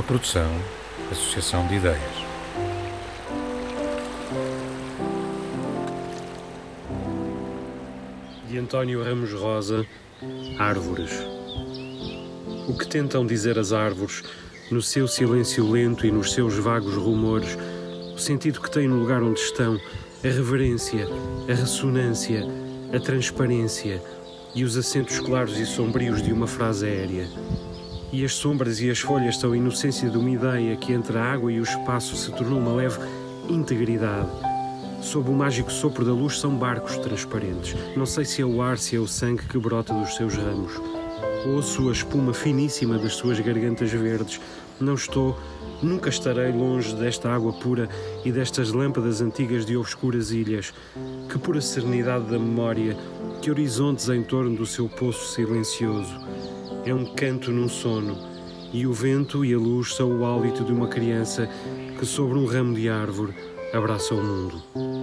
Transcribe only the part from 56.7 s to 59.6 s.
é um canto num sono, e o vento e a